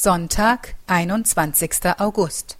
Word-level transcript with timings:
Sonntag, 0.00 0.76
21. 0.86 1.70
August. 1.98 2.56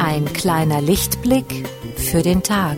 Ein 0.00 0.24
kleiner 0.34 0.80
Lichtblick 0.80 1.68
für 1.94 2.22
den 2.22 2.42
Tag. 2.42 2.76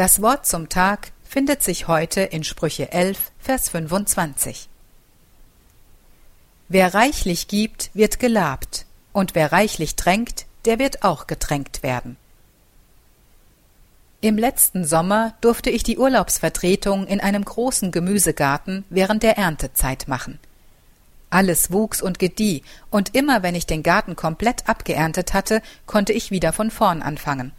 Das 0.00 0.22
Wort 0.22 0.46
zum 0.46 0.70
Tag 0.70 1.12
findet 1.24 1.62
sich 1.62 1.86
heute 1.86 2.22
in 2.22 2.42
Sprüche 2.42 2.90
11, 2.90 3.18
Vers 3.38 3.68
25. 3.68 4.70
Wer 6.70 6.94
reichlich 6.94 7.48
gibt, 7.48 7.90
wird 7.92 8.18
gelabt, 8.18 8.86
und 9.12 9.34
wer 9.34 9.52
reichlich 9.52 9.96
tränkt, 9.96 10.46
der 10.64 10.78
wird 10.78 11.04
auch 11.04 11.26
getränkt 11.26 11.82
werden. 11.82 12.16
Im 14.22 14.38
letzten 14.38 14.86
Sommer 14.86 15.34
durfte 15.42 15.68
ich 15.68 15.82
die 15.82 15.98
Urlaubsvertretung 15.98 17.06
in 17.06 17.20
einem 17.20 17.44
großen 17.44 17.92
Gemüsegarten 17.92 18.86
während 18.88 19.22
der 19.22 19.36
Erntezeit 19.36 20.08
machen. 20.08 20.38
Alles 21.28 21.72
wuchs 21.72 22.00
und 22.00 22.18
gedieh, 22.18 22.62
und 22.88 23.14
immer 23.14 23.42
wenn 23.42 23.54
ich 23.54 23.66
den 23.66 23.82
Garten 23.82 24.16
komplett 24.16 24.66
abgeerntet 24.66 25.34
hatte, 25.34 25.60
konnte 25.84 26.14
ich 26.14 26.30
wieder 26.30 26.54
von 26.54 26.70
vorn 26.70 27.02
anfangen. 27.02 27.52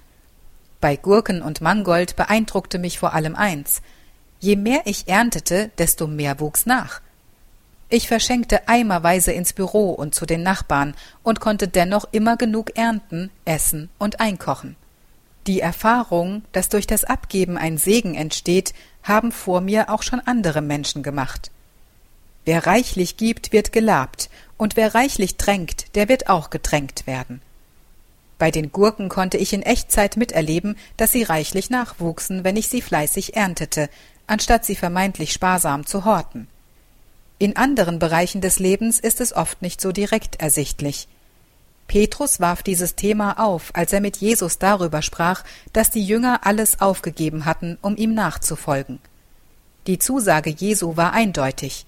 Bei 0.81 0.95
Gurken 0.95 1.43
und 1.43 1.61
Mangold 1.61 2.15
beeindruckte 2.15 2.79
mich 2.79 2.97
vor 2.97 3.13
allem 3.13 3.35
eins. 3.35 3.81
Je 4.39 4.55
mehr 4.55 4.81
ich 4.85 5.07
erntete, 5.07 5.69
desto 5.77 6.07
mehr 6.07 6.39
wuchs 6.39 6.65
nach. 6.65 7.01
Ich 7.87 8.07
verschenkte 8.07 8.67
eimerweise 8.67 9.31
ins 9.31 9.53
Büro 9.53 9.91
und 9.91 10.15
zu 10.15 10.25
den 10.25 10.41
Nachbarn 10.41 10.95
und 11.23 11.39
konnte 11.39 11.67
dennoch 11.67 12.05
immer 12.11 12.35
genug 12.35 12.77
ernten, 12.77 13.29
essen 13.45 13.89
und 13.99 14.19
einkochen. 14.19 14.75
Die 15.45 15.59
Erfahrung, 15.59 16.43
dass 16.51 16.69
durch 16.69 16.87
das 16.87 17.03
Abgeben 17.03 17.57
ein 17.57 17.77
Segen 17.77 18.15
entsteht, 18.15 18.73
haben 19.03 19.31
vor 19.31 19.61
mir 19.61 19.89
auch 19.89 20.03
schon 20.03 20.19
andere 20.19 20.61
Menschen 20.61 21.03
gemacht. 21.03 21.51
Wer 22.45 22.65
reichlich 22.65 23.17
gibt, 23.17 23.51
wird 23.51 23.71
gelabt, 23.71 24.29
und 24.57 24.75
wer 24.75 24.95
reichlich 24.95 25.37
tränkt, 25.37 25.95
der 25.95 26.09
wird 26.09 26.29
auch 26.29 26.49
getränkt 26.49 27.07
werden. 27.07 27.41
Bei 28.41 28.49
den 28.49 28.71
Gurken 28.71 29.07
konnte 29.07 29.37
ich 29.37 29.53
in 29.53 29.61
Echtzeit 29.61 30.17
miterleben, 30.17 30.75
dass 30.97 31.11
sie 31.11 31.21
reichlich 31.21 31.69
nachwuchsen, 31.69 32.43
wenn 32.43 32.55
ich 32.55 32.69
sie 32.69 32.81
fleißig 32.81 33.35
erntete, 33.35 33.87
anstatt 34.25 34.65
sie 34.65 34.75
vermeintlich 34.75 35.31
sparsam 35.31 35.85
zu 35.85 36.05
horten. 36.05 36.47
In 37.37 37.55
anderen 37.55 37.99
Bereichen 37.99 38.41
des 38.41 38.57
Lebens 38.57 38.99
ist 38.99 39.21
es 39.21 39.31
oft 39.31 39.61
nicht 39.61 39.79
so 39.79 39.91
direkt 39.91 40.41
ersichtlich. 40.41 41.07
Petrus 41.85 42.39
warf 42.39 42.63
dieses 42.63 42.95
Thema 42.95 43.33
auf, 43.37 43.69
als 43.75 43.93
er 43.93 44.01
mit 44.01 44.17
Jesus 44.17 44.57
darüber 44.57 45.03
sprach, 45.03 45.43
dass 45.71 45.91
die 45.91 46.03
Jünger 46.03 46.39
alles 46.43 46.81
aufgegeben 46.81 47.45
hatten, 47.45 47.77
um 47.83 47.95
ihm 47.95 48.15
nachzufolgen. 48.15 48.97
Die 49.85 49.99
Zusage 49.99 50.49
Jesu 50.49 50.97
war 50.97 51.13
eindeutig. 51.13 51.85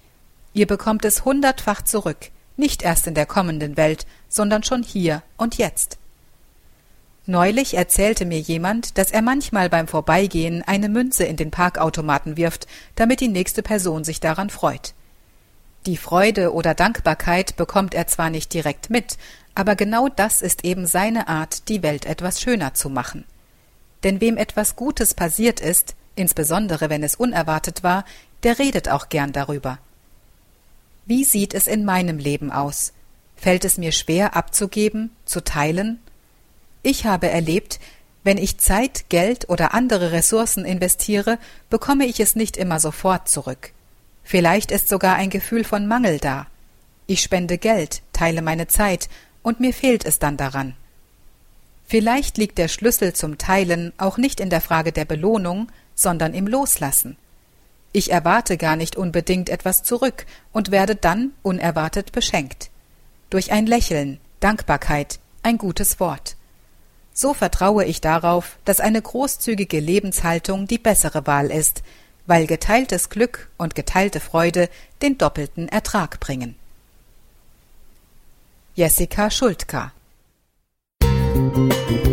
Ihr 0.52 0.68
bekommt 0.68 1.04
es 1.04 1.24
hundertfach 1.24 1.82
zurück, 1.82 2.30
nicht 2.56 2.84
erst 2.84 3.08
in 3.08 3.14
der 3.14 3.26
kommenden 3.26 3.76
Welt, 3.76 4.06
sondern 4.28 4.62
schon 4.62 4.84
hier 4.84 5.24
und 5.36 5.58
jetzt. 5.58 5.98
Neulich 7.26 7.74
erzählte 7.74 8.26
mir 8.26 8.38
jemand, 8.38 8.98
dass 8.98 9.10
er 9.10 9.22
manchmal 9.22 9.70
beim 9.70 9.88
Vorbeigehen 9.88 10.62
eine 10.62 10.90
Münze 10.90 11.24
in 11.24 11.36
den 11.36 11.50
Parkautomaten 11.50 12.36
wirft, 12.36 12.66
damit 12.96 13.20
die 13.20 13.28
nächste 13.28 13.62
Person 13.62 14.04
sich 14.04 14.20
daran 14.20 14.50
freut. 14.50 14.92
Die 15.86 15.96
Freude 15.96 16.52
oder 16.52 16.74
Dankbarkeit 16.74 17.56
bekommt 17.56 17.94
er 17.94 18.06
zwar 18.06 18.28
nicht 18.28 18.52
direkt 18.52 18.90
mit, 18.90 19.16
aber 19.54 19.74
genau 19.74 20.08
das 20.08 20.42
ist 20.42 20.64
eben 20.64 20.86
seine 20.86 21.28
Art, 21.28 21.68
die 21.68 21.82
Welt 21.82 22.04
etwas 22.04 22.42
schöner 22.42 22.74
zu 22.74 22.90
machen. 22.90 23.24
Denn 24.02 24.20
wem 24.20 24.36
etwas 24.36 24.76
Gutes 24.76 25.14
passiert 25.14 25.60
ist, 25.60 25.94
insbesondere 26.16 26.90
wenn 26.90 27.02
es 27.02 27.14
unerwartet 27.14 27.82
war, 27.82 28.04
der 28.42 28.58
redet 28.58 28.90
auch 28.90 29.08
gern 29.08 29.32
darüber. 29.32 29.78
Wie 31.06 31.24
sieht 31.24 31.54
es 31.54 31.66
in 31.66 31.86
meinem 31.86 32.18
Leben 32.18 32.50
aus? 32.50 32.92
Fällt 33.36 33.64
es 33.64 33.78
mir 33.78 33.92
schwer 33.92 34.36
abzugeben, 34.36 35.10
zu 35.24 35.42
teilen 35.42 36.00
ich 36.84 37.06
habe 37.06 37.28
erlebt, 37.28 37.80
wenn 38.22 38.38
ich 38.38 38.58
Zeit, 38.58 39.06
Geld 39.08 39.48
oder 39.48 39.74
andere 39.74 40.12
Ressourcen 40.12 40.64
investiere, 40.64 41.38
bekomme 41.68 42.06
ich 42.06 42.20
es 42.20 42.36
nicht 42.36 42.56
immer 42.56 42.80
sofort 42.80 43.28
zurück. 43.28 43.72
Vielleicht 44.22 44.70
ist 44.70 44.88
sogar 44.88 45.16
ein 45.16 45.28
Gefühl 45.28 45.64
von 45.64 45.86
Mangel 45.86 46.18
da. 46.18 46.46
Ich 47.06 47.20
spende 47.20 47.58
Geld, 47.58 48.02
teile 48.12 48.40
meine 48.40 48.66
Zeit, 48.66 49.08
und 49.42 49.60
mir 49.60 49.74
fehlt 49.74 50.06
es 50.06 50.18
dann 50.18 50.38
daran. 50.38 50.74
Vielleicht 51.86 52.38
liegt 52.38 52.56
der 52.56 52.68
Schlüssel 52.68 53.12
zum 53.12 53.36
Teilen 53.36 53.92
auch 53.98 54.16
nicht 54.16 54.40
in 54.40 54.48
der 54.48 54.62
Frage 54.62 54.90
der 54.90 55.04
Belohnung, 55.04 55.70
sondern 55.94 56.32
im 56.32 56.46
Loslassen. 56.46 57.18
Ich 57.92 58.10
erwarte 58.10 58.56
gar 58.56 58.76
nicht 58.76 58.96
unbedingt 58.96 59.50
etwas 59.50 59.82
zurück 59.82 60.24
und 60.50 60.70
werde 60.70 60.96
dann 60.96 61.32
unerwartet 61.42 62.10
beschenkt. 62.10 62.70
Durch 63.28 63.52
ein 63.52 63.66
Lächeln, 63.66 64.18
Dankbarkeit, 64.40 65.20
ein 65.42 65.58
gutes 65.58 66.00
Wort 66.00 66.36
so 67.14 67.32
vertraue 67.32 67.84
ich 67.84 68.02
darauf, 68.02 68.58
dass 68.64 68.80
eine 68.80 69.00
großzügige 69.00 69.80
Lebenshaltung 69.80 70.66
die 70.66 70.78
bessere 70.78 71.26
Wahl 71.26 71.50
ist, 71.50 71.82
weil 72.26 72.46
geteiltes 72.46 73.08
Glück 73.08 73.48
und 73.56 73.74
geteilte 73.74 74.20
Freude 74.20 74.68
den 75.00 75.16
doppelten 75.16 75.68
Ertrag 75.68 76.20
bringen. 76.20 76.56
Jessica 78.74 79.30
Schultka 79.30 79.92
Musik 81.02 82.04